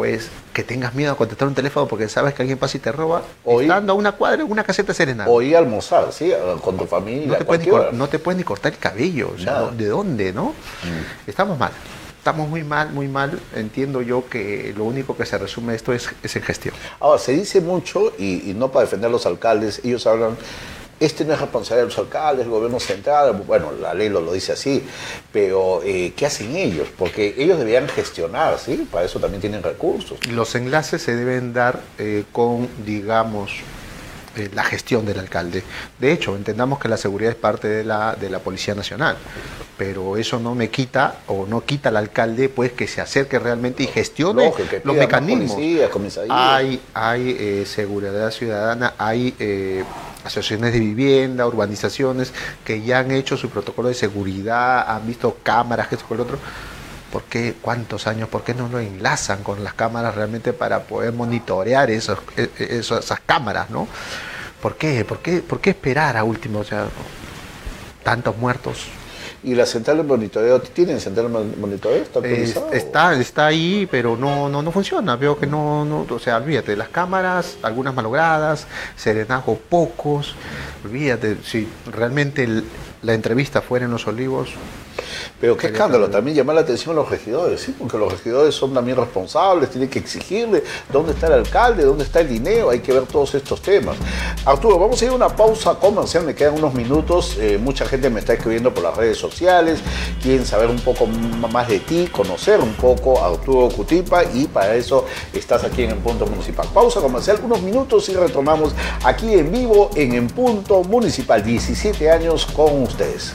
Pues 0.00 0.30
que 0.54 0.64
tengas 0.64 0.94
miedo 0.94 1.12
a 1.12 1.14
contestar 1.14 1.46
un 1.46 1.54
teléfono 1.54 1.86
porque 1.86 2.08
sabes 2.08 2.32
que 2.32 2.40
alguien 2.40 2.56
pasa 2.56 2.78
y 2.78 2.80
te 2.80 2.90
roba, 2.90 3.22
o 3.44 3.60
estando 3.60 3.92
a 3.92 3.96
una 3.96 4.12
cuadra 4.12 4.46
una 4.46 4.64
caseta 4.64 4.94
serena. 4.94 5.26
O 5.28 5.42
ir 5.42 5.54
a 5.54 5.58
almorzar, 5.58 6.10
¿sí? 6.10 6.32
Con 6.62 6.78
tu 6.78 6.86
familia. 6.86 7.26
No 7.26 7.36
te, 7.36 7.44
puedes 7.44 7.66
ni, 7.66 7.98
no 7.98 8.08
te 8.08 8.18
puedes 8.18 8.38
ni 8.38 8.42
cortar 8.42 8.72
el 8.72 8.78
cabello, 8.78 9.30
o 9.36 9.38
sea, 9.38 9.66
¿de 9.66 9.86
dónde, 9.88 10.32
no? 10.32 10.54
Mm. 10.84 11.28
Estamos 11.28 11.58
mal. 11.58 11.72
Estamos 12.16 12.48
muy 12.48 12.64
mal, 12.64 12.90
muy 12.92 13.08
mal. 13.08 13.38
Entiendo 13.54 14.00
yo 14.00 14.26
que 14.26 14.72
lo 14.74 14.84
único 14.84 15.14
que 15.18 15.26
se 15.26 15.36
resume 15.36 15.74
esto 15.74 15.92
es, 15.92 16.08
es 16.22 16.34
en 16.34 16.42
gestión. 16.44 16.74
Ahora, 16.98 17.18
se 17.18 17.32
dice 17.32 17.60
mucho, 17.60 18.14
y, 18.18 18.50
y 18.50 18.54
no 18.54 18.72
para 18.72 18.86
defender 18.86 19.08
a 19.08 19.12
los 19.12 19.26
alcaldes, 19.26 19.82
ellos 19.84 20.06
hablan 20.06 20.38
este 21.00 21.24
no 21.24 21.32
es 21.32 21.40
responsabilidad 21.40 21.86
de 21.86 21.94
los 21.94 21.98
alcaldes, 21.98 22.44
del 22.44 22.50
gobierno 22.50 22.78
central, 22.78 23.32
bueno, 23.46 23.72
la 23.72 23.94
ley 23.94 24.10
lo, 24.10 24.20
lo 24.20 24.34
dice 24.34 24.52
así, 24.52 24.84
pero 25.32 25.80
eh, 25.82 26.12
¿qué 26.14 26.26
hacen 26.26 26.54
ellos? 26.54 26.88
Porque 26.96 27.34
ellos 27.38 27.58
deberían 27.58 27.88
gestionar, 27.88 28.58
¿sí? 28.58 28.86
Para 28.90 29.06
eso 29.06 29.18
también 29.18 29.40
tienen 29.40 29.62
recursos. 29.62 30.18
Los 30.28 30.54
enlaces 30.54 31.00
se 31.02 31.16
deben 31.16 31.54
dar 31.54 31.80
eh, 31.98 32.24
con, 32.32 32.68
digamos, 32.84 33.52
eh, 34.36 34.50
la 34.54 34.62
gestión 34.62 35.06
del 35.06 35.18
alcalde. 35.18 35.62
De 35.98 36.12
hecho, 36.12 36.36
entendamos 36.36 36.78
que 36.78 36.88
la 36.88 36.98
seguridad 36.98 37.32
es 37.32 37.38
parte 37.38 37.66
de 37.66 37.82
la, 37.82 38.14
de 38.14 38.28
la 38.28 38.40
Policía 38.40 38.74
Nacional, 38.74 39.16
pero 39.78 40.18
eso 40.18 40.38
no 40.38 40.54
me 40.54 40.68
quita 40.68 41.20
o 41.28 41.46
no 41.46 41.64
quita 41.64 41.88
al 41.88 41.96
alcalde 41.96 42.50
pues 42.50 42.72
que 42.72 42.86
se 42.86 43.00
acerque 43.00 43.38
realmente 43.38 43.84
y 43.84 43.86
gestione 43.86 44.52
los 44.84 44.96
mecanismos. 44.96 45.56
hay 46.28 46.80
hay 46.92 47.64
seguridad 47.64 48.30
ciudadana, 48.30 48.92
hay 48.98 49.34
asociaciones 50.24 50.72
de 50.72 50.80
vivienda, 50.80 51.46
urbanizaciones 51.46 52.32
que 52.64 52.82
ya 52.82 53.00
han 53.00 53.10
hecho 53.10 53.36
su 53.36 53.48
protocolo 53.48 53.88
de 53.88 53.94
seguridad, 53.94 54.90
han 54.90 55.06
visto 55.06 55.38
cámaras, 55.42 55.88
que 55.88 55.94
esto 55.96 56.06
con 56.06 56.18
el 56.18 56.22
otro. 56.22 56.38
¿Por 57.12 57.24
qué? 57.24 57.56
¿Cuántos 57.60 58.06
años? 58.06 58.28
¿Por 58.28 58.44
qué 58.44 58.54
no 58.54 58.68
lo 58.68 58.78
enlazan 58.78 59.42
con 59.42 59.64
las 59.64 59.74
cámaras 59.74 60.14
realmente 60.14 60.52
para 60.52 60.84
poder 60.84 61.12
monitorear 61.12 61.90
e, 61.90 61.96
e, 61.96 62.50
esas 62.58 63.20
cámaras, 63.26 63.70
¿no? 63.70 63.88
¿Por 64.62 64.76
qué? 64.76 65.04
¿Por 65.04 65.18
qué, 65.18 65.40
¿Por 65.40 65.60
qué 65.60 65.70
esperar 65.70 66.16
a 66.16 66.22
último? 66.22 66.60
O 66.60 66.64
sea, 66.64 66.86
tantos 68.04 68.36
muertos, 68.36 68.86
¿Y 69.42 69.54
la 69.54 69.64
central 69.64 69.96
de 69.96 70.02
monitoreo 70.02 70.60
tienen 70.60 71.00
central 71.00 71.32
de 71.32 71.56
monitoreo? 71.56 72.02
¿Está 72.72 73.14
está, 73.16 73.46
ahí, 73.46 73.88
pero 73.90 74.16
no, 74.16 74.50
no, 74.50 74.60
no 74.60 74.70
funciona. 74.70 75.16
Veo 75.16 75.38
que 75.38 75.46
no, 75.46 75.84
no, 75.84 76.06
o 76.08 76.18
sea, 76.18 76.36
olvídate, 76.36 76.76
las 76.76 76.90
cámaras, 76.90 77.56
algunas 77.62 77.94
malogradas, 77.94 78.66
serenazgos 78.96 79.58
pocos. 79.58 80.34
Olvídate, 80.84 81.38
si 81.42 81.66
realmente 81.90 82.46
la 83.02 83.14
entrevista 83.14 83.62
fuera 83.62 83.86
en 83.86 83.92
Los 83.92 84.06
Olivos, 84.06 84.50
pero 85.40 85.56
qué 85.56 85.68
escándalo, 85.68 86.10
también 86.10 86.36
llamar 86.36 86.56
la 86.56 86.60
atención 86.60 86.94
a 86.94 87.00
los 87.00 87.08
regidores, 87.08 87.62
¿sí? 87.62 87.74
porque 87.78 87.96
los 87.96 88.12
regidores 88.12 88.54
son 88.54 88.74
también 88.74 88.98
responsables, 88.98 89.70
tienen 89.70 89.88
que 89.88 89.98
exigirle 89.98 90.62
dónde 90.92 91.12
está 91.12 91.28
el 91.28 91.32
alcalde, 91.32 91.82
dónde 91.82 92.04
está 92.04 92.20
el 92.20 92.28
dinero, 92.28 92.68
hay 92.68 92.80
que 92.80 92.92
ver 92.92 93.04
todos 93.04 93.34
estos 93.34 93.62
temas. 93.62 93.96
Arturo, 94.44 94.78
vamos 94.78 95.00
a 95.00 95.04
ir 95.06 95.10
a 95.12 95.14
una 95.14 95.28
pausa 95.34 95.76
comercial, 95.76 96.24
me 96.24 96.34
quedan 96.34 96.54
unos 96.54 96.74
minutos, 96.74 97.38
eh, 97.38 97.58
mucha 97.58 97.86
gente 97.86 98.10
me 98.10 98.20
está 98.20 98.34
escribiendo 98.34 98.74
por 98.74 98.82
las 98.82 98.94
redes 98.94 99.16
sociales, 99.16 99.80
quieren 100.22 100.44
saber 100.44 100.68
un 100.68 100.80
poco 100.80 101.06
más 101.06 101.68
de 101.68 101.80
ti, 101.80 102.08
conocer 102.12 102.60
un 102.60 102.74
poco 102.74 103.18
a 103.18 103.28
Arturo 103.28 103.74
Cutipa 103.74 104.24
y 104.24 104.46
para 104.46 104.74
eso 104.74 105.06
estás 105.32 105.64
aquí 105.64 105.84
en 105.84 105.90
el 105.92 105.98
Punto 105.98 106.26
Municipal. 106.26 106.68
Pausa 106.74 107.00
comercial, 107.00 107.40
unos 107.42 107.62
minutos 107.62 108.10
y 108.10 108.14
retomamos 108.14 108.74
aquí 109.04 109.32
en 109.32 109.50
vivo 109.50 109.90
en 109.94 110.12
En 110.14 110.26
Punto 110.26 110.82
Municipal, 110.82 111.42
17 111.42 112.10
años 112.10 112.44
con 112.44 112.82
ustedes. 112.82 113.32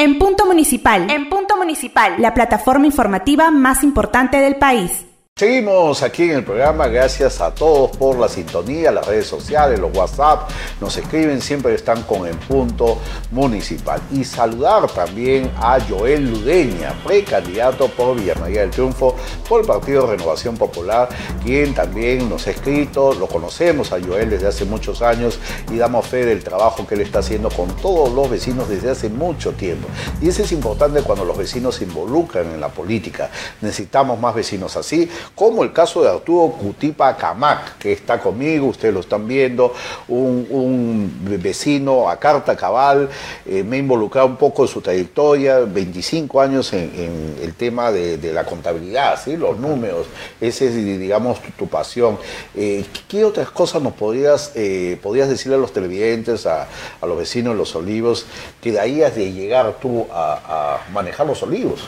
En 0.00 0.18
Punto 0.18 0.46
Municipal. 0.46 1.10
En 1.10 1.28
Punto 1.28 1.58
Municipal. 1.58 2.14
La 2.16 2.32
plataforma 2.32 2.86
informativa 2.86 3.50
más 3.50 3.84
importante 3.84 4.38
del 4.38 4.56
país. 4.56 5.04
Seguimos 5.40 6.02
aquí 6.02 6.24
en 6.24 6.32
el 6.32 6.44
programa, 6.44 6.86
gracias 6.88 7.40
a 7.40 7.54
todos 7.54 7.96
por 7.96 8.18
la 8.18 8.28
sintonía, 8.28 8.92
las 8.92 9.06
redes 9.06 9.26
sociales, 9.26 9.78
los 9.78 9.96
WhatsApp, 9.96 10.50
nos 10.82 10.94
escriben, 10.98 11.40
siempre 11.40 11.74
están 11.74 12.02
con 12.02 12.26
el 12.26 12.36
punto 12.36 12.98
municipal. 13.30 14.02
Y 14.12 14.22
saludar 14.24 14.86
también 14.92 15.50
a 15.56 15.78
Joel 15.80 16.30
Ludeña, 16.30 16.92
precandidato 17.02 17.88
por 17.88 18.16
María 18.38 18.60
del 18.60 18.70
Triunfo 18.70 19.16
por 19.48 19.62
el 19.62 19.66
Partido 19.66 20.08
Renovación 20.08 20.58
Popular, 20.58 21.08
quien 21.42 21.72
también 21.72 22.28
nos 22.28 22.46
ha 22.46 22.50
escrito, 22.50 23.14
lo 23.14 23.26
conocemos 23.26 23.92
a 23.92 23.98
Joel 23.98 24.28
desde 24.28 24.48
hace 24.48 24.66
muchos 24.66 25.00
años 25.00 25.38
y 25.72 25.78
damos 25.78 26.06
fe 26.06 26.26
del 26.26 26.44
trabajo 26.44 26.86
que 26.86 26.96
él 26.96 27.00
está 27.00 27.20
haciendo 27.20 27.48
con 27.48 27.74
todos 27.76 28.12
los 28.12 28.28
vecinos 28.28 28.68
desde 28.68 28.90
hace 28.90 29.08
mucho 29.08 29.52
tiempo. 29.52 29.88
Y 30.20 30.28
eso 30.28 30.42
es 30.42 30.52
importante 30.52 31.00
cuando 31.00 31.24
los 31.24 31.38
vecinos 31.38 31.76
se 31.76 31.84
involucran 31.84 32.44
en 32.44 32.60
la 32.60 32.68
política. 32.68 33.30
Necesitamos 33.62 34.20
más 34.20 34.34
vecinos 34.34 34.76
así 34.76 35.08
como 35.34 35.62
el 35.62 35.72
caso 35.72 36.02
de 36.02 36.10
Arturo 36.10 36.52
Cutipa 36.52 37.16
Camac, 37.16 37.78
que 37.78 37.92
está 37.92 38.20
conmigo, 38.20 38.66
ustedes 38.66 38.92
lo 38.92 39.00
están 39.00 39.26
viendo, 39.26 39.72
un, 40.08 41.10
vecino 41.40 42.08
a 42.08 42.18
carta 42.18 42.56
cabal, 42.56 43.08
eh, 43.46 43.62
me 43.62 43.76
he 43.76 43.78
involucrado 43.80 44.26
un 44.26 44.36
poco 44.36 44.62
en 44.62 44.68
su 44.68 44.80
trayectoria, 44.80 45.60
25 45.60 46.40
años 46.40 46.72
en, 46.72 47.36
el 47.42 47.54
tema 47.54 47.90
de, 47.90 48.32
la 48.32 48.44
contabilidad, 48.44 49.18
¿sí? 49.22 49.36
los 49.36 49.58
números, 49.58 50.06
esa 50.40 50.64
es, 50.64 50.74
digamos, 50.74 51.40
tu, 51.56 51.66
pasión. 51.66 52.18
Eh, 52.54 52.84
¿Qué 53.08 53.24
otras 53.24 53.50
cosas 53.50 53.80
nos 53.82 53.94
podrías, 53.94 54.52
eh, 54.54 54.98
podrías 55.02 55.28
decirle 55.28 55.56
a 55.56 55.58
los 55.58 55.72
televidentes, 55.72 56.46
a, 56.46 56.68
los 57.02 57.16
vecinos 57.16 57.54
de 57.54 57.58
Los 57.58 57.74
Olivos, 57.74 58.26
que 58.60 58.72
de 58.72 58.80
ahí 58.80 59.02
has 59.02 59.14
de 59.14 59.32
llegar 59.32 59.76
tú 59.80 60.06
a, 60.12 60.80
a 60.84 60.92
manejar 60.92 61.26
los 61.26 61.42
olivos? 61.42 61.80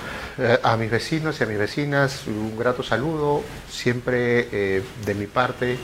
A 0.62 0.76
mis 0.76 0.90
vecinos 0.90 1.40
y 1.40 1.44
a 1.44 1.46
mis 1.46 1.58
vecinas, 1.58 2.26
un 2.26 2.56
grato 2.58 2.82
saludo 2.82 3.42
siempre 3.68 4.48
eh, 4.52 4.82
de 5.04 5.14
mi 5.14 5.26
parte, 5.26 5.76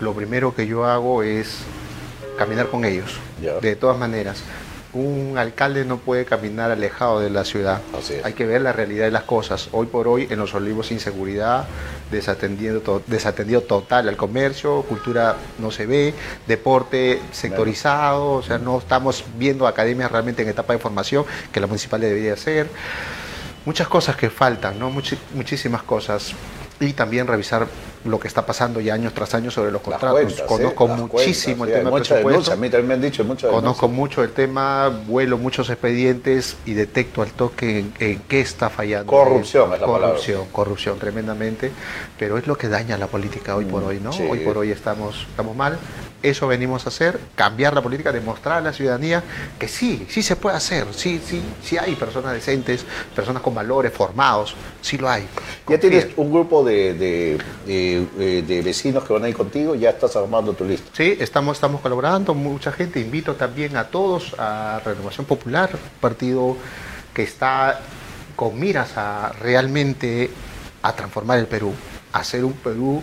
lo 0.00 0.14
primero 0.14 0.54
que 0.54 0.66
yo 0.66 0.84
hago 0.84 1.22
es 1.22 1.58
caminar 2.38 2.68
con 2.68 2.84
ellos, 2.84 3.18
de 3.60 3.76
todas 3.76 3.98
maneras. 3.98 4.42
Un 4.94 5.38
alcalde 5.38 5.86
no 5.86 5.96
puede 5.96 6.26
caminar 6.26 6.70
alejado 6.70 7.20
de 7.20 7.30
la 7.30 7.44
ciudad. 7.44 7.80
Hay 8.24 8.34
que 8.34 8.44
ver 8.44 8.60
la 8.60 8.72
realidad 8.72 9.06
de 9.06 9.10
las 9.10 9.22
cosas. 9.22 9.70
Hoy 9.72 9.86
por 9.86 10.06
hoy 10.06 10.26
en 10.28 10.38
los 10.38 10.54
olivos 10.54 10.90
inseguridad, 10.90 11.66
desatendido, 12.10 13.02
desatendido 13.06 13.62
total 13.62 14.08
al 14.10 14.18
comercio, 14.18 14.82
cultura 14.82 15.36
no 15.58 15.70
se 15.70 15.86
ve, 15.86 16.12
deporte 16.46 17.22
sectorizado, 17.30 18.32
o 18.32 18.42
sea, 18.42 18.58
no 18.58 18.78
estamos 18.78 19.24
viendo 19.38 19.66
academias 19.66 20.12
realmente 20.12 20.42
en 20.42 20.48
etapa 20.48 20.74
de 20.74 20.78
formación 20.78 21.24
que 21.50 21.60
la 21.60 21.66
municipal 21.66 22.00
debería 22.00 22.34
hacer. 22.34 22.68
Muchas 23.64 23.88
cosas 23.88 24.16
que 24.16 24.30
faltan, 24.30 24.78
¿no? 24.78 24.90
muchísimas 24.90 25.82
cosas 25.82 26.34
y 26.80 26.92
también 26.94 27.26
revisar 27.26 27.66
lo 28.04 28.18
que 28.18 28.26
está 28.26 28.44
pasando 28.44 28.80
ya 28.80 28.94
años 28.94 29.14
tras 29.14 29.34
año 29.34 29.50
sobre 29.50 29.70
los 29.70 29.80
contratos. 29.82 30.42
Conozco 30.42 30.88
muchísimo 30.88 31.64
el 31.64 31.72
tema 31.72 31.90
del 31.90 32.02
presupuesto. 32.02 32.52
a 32.52 32.56
mí 32.56 32.68
también 32.68 32.88
me 32.88 32.94
han 32.94 33.00
dicho 33.00 33.24
mucho. 33.24 33.50
Conozco 33.50 33.88
mucho 33.88 34.24
el 34.24 34.32
tema, 34.32 34.88
vuelo 34.88 35.38
muchos 35.38 35.70
expedientes 35.70 36.56
y 36.66 36.74
detecto 36.74 37.22
al 37.22 37.30
toque 37.30 37.78
en, 37.78 38.18
qué 38.28 38.40
está 38.40 38.68
fallando. 38.68 39.06
Corrupción 39.12 39.72
es 39.72 39.80
la 39.80 39.86
corrupción, 39.86 40.38
palabra. 40.38 40.52
Corrupción, 40.52 40.98
tremendamente. 40.98 41.70
Pero 42.18 42.38
es 42.38 42.46
lo 42.46 42.56
que 42.56 42.68
daña 42.68 42.98
la 42.98 43.06
política 43.06 43.54
hoy 43.54 43.66
por 43.66 43.82
mm, 43.82 43.86
hoy, 43.86 44.00
¿no? 44.00 44.10
Hoy 44.10 44.40
por 44.40 44.58
hoy 44.58 44.72
estamos, 44.72 45.26
estamos 45.30 45.54
mal. 45.54 45.78
Eso 46.22 46.46
venimos 46.46 46.86
a 46.86 46.90
hacer, 46.90 47.18
cambiar 47.34 47.74
la 47.74 47.82
política, 47.82 48.12
demostrar 48.12 48.58
a 48.58 48.60
la 48.60 48.72
ciudadanía 48.72 49.22
que 49.58 49.66
sí, 49.66 50.06
sí 50.08 50.22
se 50.22 50.36
puede 50.36 50.56
hacer, 50.56 50.86
sí, 50.92 51.20
sí, 51.24 51.42
sí 51.62 51.76
hay 51.78 51.96
personas 51.96 52.32
decentes, 52.32 52.84
personas 53.14 53.42
con 53.42 53.54
valores, 53.54 53.92
formados, 53.92 54.54
sí 54.80 54.98
lo 54.98 55.10
hay. 55.10 55.26
Ya 55.68 55.78
tienes 55.78 56.08
un 56.16 56.30
grupo 56.30 56.64
de, 56.64 56.94
de, 56.94 58.62
vecinos 58.62 59.04
que 59.04 59.12
van 59.12 59.24
a 59.24 59.28
ir 59.28 59.36
contigo, 59.36 59.74
ya 59.74 59.90
estás 59.90 60.14
armando 60.14 60.52
tu 60.52 60.64
lista. 60.64 60.90
Sí, 60.92 61.16
estamos, 61.18 61.56
estamos 61.56 61.80
colaborando, 61.80 62.34
mucha 62.34 62.70
gente, 62.70 63.00
invito 63.00 63.34
también 63.34 63.76
a 63.76 63.88
todos 63.88 64.34
a 64.38 64.80
Renovación 64.84 65.26
Popular, 65.26 65.70
partido 66.00 66.56
que 67.12 67.22
está 67.24 67.80
con 68.36 68.58
miras 68.58 68.96
a 68.96 69.32
realmente 69.40 70.30
a 70.82 70.92
transformar 70.94 71.38
el 71.38 71.46
Perú, 71.46 71.72
a 72.12 72.20
hacer 72.20 72.44
un 72.44 72.54
Perú 72.54 73.02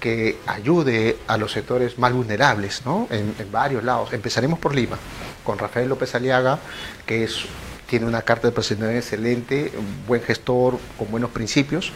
que 0.00 0.38
ayude 0.46 1.16
a 1.26 1.36
los 1.36 1.52
sectores 1.52 1.98
más 1.98 2.12
vulnerables, 2.12 2.82
¿no? 2.84 3.08
En, 3.10 3.34
varios 3.50 3.82
lados. 3.84 4.12
Empezaremos 4.12 4.58
por 4.58 4.74
Lima, 4.74 4.98
con 5.44 5.58
Rafael 5.58 5.88
López 5.88 6.14
Aliaga, 6.14 6.58
que 7.06 7.24
es 7.24 7.46
tiene 7.86 8.06
una 8.06 8.22
carta 8.22 8.48
de 8.48 8.52
personalidad 8.52 8.96
excelente, 8.96 9.72
un 9.78 10.06
buen 10.06 10.20
gestor, 10.20 10.78
con 10.98 11.10
buenos 11.10 11.30
principios, 11.30 11.92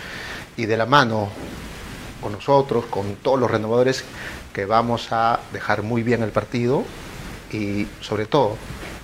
y 0.57 0.67
de 0.67 0.77
la 0.77 0.87
mano 0.87 1.29
con 2.21 2.33
nosotros, 2.33 2.85
con 2.87 3.17
todos 3.17 3.41
los 3.41 3.51
renovadores, 3.51 4.05
que 4.53 4.67
vamos 4.67 5.09
a 5.11 5.41
dejar 5.53 5.83
muy 5.83 6.03
bien 6.03 6.23
el 6.23 6.31
partido 6.31 6.85
y 7.53 7.87
sobre 8.01 8.27
todo 8.27 8.57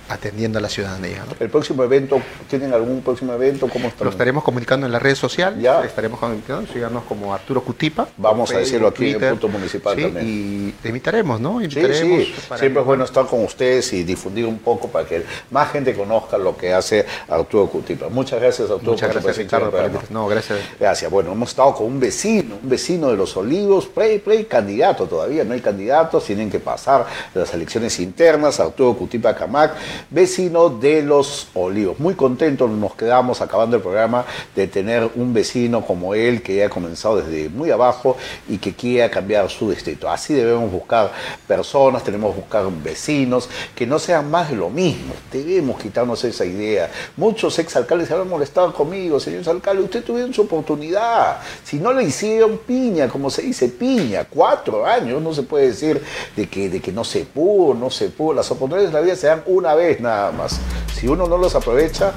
atendiendo 0.09 0.59
a 0.59 0.61
la 0.61 0.69
ciudadanía. 0.69 1.23
¿El 1.39 1.49
próximo 1.49 1.83
evento, 1.83 2.21
tienen 2.49 2.73
algún 2.73 3.01
próximo 3.01 3.33
evento? 3.33 3.67
¿Cómo 3.67 3.91
Lo 3.99 4.09
estaremos 4.09 4.43
comunicando 4.43 4.85
en 4.85 4.91
la 4.91 4.99
red 4.99 5.15
social, 5.15 5.59
ya. 5.59 5.83
estaremos 5.83 6.19
comunicando, 6.19 6.71
síganos 6.71 7.03
como 7.03 7.33
Arturo 7.33 7.63
Cutipa. 7.63 8.07
Vamos 8.17 8.51
a 8.51 8.59
decirlo 8.59 8.87
aquí 8.87 9.11
en 9.11 9.23
el 9.23 9.29
punto 9.31 9.47
municipal 9.49 9.95
también. 9.99 10.25
Y 10.27 10.71
te 10.81 10.89
invitaremos, 10.89 11.39
¿no? 11.39 11.61
Invitaremos 11.61 11.97
sí, 11.97 12.33
sí. 12.35 12.55
Siempre 12.57 12.81
es 12.81 12.85
bueno 12.85 13.03
estar 13.03 13.25
con 13.25 13.43
ustedes 13.43 13.93
y 13.93 14.03
difundir 14.03 14.45
un 14.45 14.59
poco 14.59 14.87
para 14.87 15.07
que 15.07 15.23
más 15.51 15.71
gente 15.71 15.93
conozca 15.95 16.37
lo 16.37 16.55
que 16.55 16.73
hace 16.73 17.05
Arturo 17.27 17.67
Cutipa. 17.67 18.09
Muchas 18.09 18.39
gracias, 18.39 18.69
Arturo. 18.69 18.91
Muchas 18.91 19.11
gracias, 19.11 19.37
Ricardo. 19.37 19.71
No, 20.09 20.27
gracias. 20.27 20.59
Gracias. 20.79 21.11
Bueno, 21.11 21.31
hemos 21.31 21.49
estado 21.49 21.73
con 21.75 21.87
un 21.87 21.99
vecino, 21.99 22.57
un 22.61 22.69
vecino 22.69 23.09
de 23.09 23.17
Los 23.17 23.35
Olivos, 23.37 23.87
play, 23.87 24.19
play, 24.19 24.45
candidato 24.45 25.05
todavía, 25.05 25.43
no 25.43 25.53
hay 25.53 25.61
candidatos, 25.61 26.25
tienen 26.25 26.49
que 26.49 26.59
pasar 26.59 27.05
las 27.33 27.53
elecciones 27.53 27.99
internas, 27.99 28.59
Arturo 28.59 28.93
Cutipa 28.93 29.35
Camac, 29.35 29.75
vecino 30.09 30.69
de 30.69 31.01
Los 31.01 31.47
Olivos. 31.53 31.99
Muy 31.99 32.15
contentos 32.15 32.69
nos 32.69 32.95
quedamos 32.95 33.41
acabando 33.41 33.77
el 33.77 33.81
programa 33.81 34.25
de 34.55 34.67
tener 34.67 35.09
un 35.15 35.33
vecino 35.33 35.85
como 35.85 36.13
él 36.13 36.41
que 36.41 36.63
ha 36.63 36.69
comenzado 36.69 37.21
desde 37.21 37.49
muy 37.49 37.71
abajo 37.71 38.17
y 38.47 38.57
que 38.57 38.73
quiera 38.73 39.09
cambiar 39.09 39.49
su 39.49 39.69
distrito. 39.69 40.09
Así 40.09 40.33
debemos 40.33 40.71
buscar 40.71 41.11
personas, 41.47 42.03
tenemos 42.03 42.33
que 42.33 42.41
buscar 42.41 42.65
vecinos 42.83 43.49
que 43.75 43.85
no 43.85 43.99
sean 43.99 44.29
más 44.29 44.49
de 44.49 44.55
lo 44.55 44.69
mismo. 44.69 45.13
Debemos 45.31 45.79
quitarnos 45.81 46.23
esa 46.23 46.45
idea. 46.45 46.89
Muchos 47.15 47.57
exalcaldes 47.59 48.07
se 48.07 48.13
han 48.13 48.27
molestado 48.27 48.73
conmigo, 48.73 49.19
señor 49.19 49.47
alcalde, 49.49 49.83
usted 49.83 50.03
tuvieron 50.03 50.33
su 50.33 50.41
oportunidad. 50.41 51.39
Si 51.63 51.77
no 51.77 51.93
le 51.93 52.03
hicieron 52.03 52.57
piña, 52.59 53.07
como 53.07 53.29
se 53.29 53.41
dice 53.41 53.69
piña, 53.69 54.25
cuatro 54.29 54.85
años, 54.85 55.21
no 55.21 55.33
se 55.33 55.43
puede 55.43 55.67
decir 55.67 56.01
de 56.35 56.47
que, 56.47 56.69
de 56.69 56.79
que 56.79 56.91
no 56.91 57.03
se 57.03 57.25
pudo, 57.25 57.73
no 57.73 57.89
se 57.89 58.09
pudo. 58.09 58.33
Las 58.33 58.51
oportunidades 58.51 58.91
de 58.91 58.99
la 58.99 59.03
vida 59.03 59.15
se 59.15 59.27
dan 59.27 59.43
una 59.45 59.75
vez 59.75 59.86
nada 59.99 60.31
más. 60.31 60.59
Si 60.93 61.07
uno 61.07 61.27
no 61.27 61.37
los 61.37 61.55
aprovecha, 61.55 62.13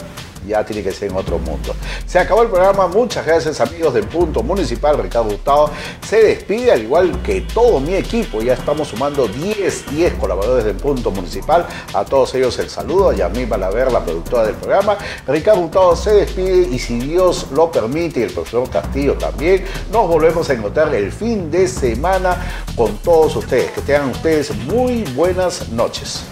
ya 0.47 0.65
tiene 0.65 0.83
que 0.83 0.93
ser 0.93 1.11
en 1.11 1.17
otro 1.17 1.39
mundo. 1.39 1.75
Se 2.07 2.19
acabó 2.19 2.43
el 2.43 2.49
programa, 2.49 2.87
muchas 2.87 3.27
gracias 3.27 3.61
amigos 3.61 3.95
del 3.95 4.05
Punto 4.05 4.43
Municipal, 4.43 4.99
Ricardo 4.99 5.31
Gustavo 5.31 5.71
se 6.07 6.23
despide 6.23 6.73
al 6.73 6.83
igual 6.83 7.23
que 7.23 7.43
todo 7.43 7.81
mi 7.81 7.95
equipo, 7.95 8.41
ya 8.43 8.55
estamos 8.55 8.89
sumando 8.89 9.29
10, 9.29 9.91
10 9.91 10.15
colaboradores 10.15 10.65
del 10.65 10.77
Punto 10.77 11.11
Municipal, 11.11 11.67
a 11.93 12.05
todos 12.05 12.35
ellos 12.35 12.59
el 12.59 12.71
saludo, 12.71 13.11
a 13.11 13.15
Yamil 13.15 13.47
Balaver, 13.47 13.93
la 13.93 14.00
productora 14.00 14.45
del 14.45 14.55
programa, 14.55 14.97
Ricardo 15.27 15.62
Gustavo 15.62 15.97
se 15.97 16.15
despide 16.15 16.69
y 16.75 16.79
si 16.79 16.99
Dios 16.99 17.49
lo 17.53 17.71
permite 17.71 18.21
y 18.21 18.23
el 18.25 18.33
profesor 18.33 18.69
Castillo 18.71 19.15
también, 19.15 19.65
nos 19.93 20.09
volvemos 20.09 20.49
a 20.50 20.55
encontrar 20.55 20.95
el 20.95 21.12
fin 21.12 21.50
de 21.50 21.69
semana 21.69 22.37
con 22.77 22.97
todos 22.99 23.37
ustedes, 23.37 23.71
que 23.73 23.81
tengan 23.83 24.11
ustedes 24.11 24.55
muy 24.67 25.05
buenas 25.15 25.69
noches. 25.69 26.25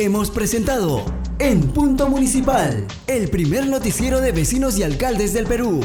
Hemos 0.00 0.30
presentado 0.30 1.04
En 1.38 1.60
Punto 1.60 2.08
Municipal, 2.08 2.86
el 3.06 3.28
primer 3.28 3.66
noticiero 3.66 4.22
de 4.22 4.32
vecinos 4.32 4.78
y 4.78 4.82
alcaldes 4.82 5.34
del 5.34 5.44
Perú. 5.44 5.82